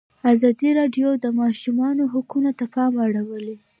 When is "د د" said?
1.17-1.27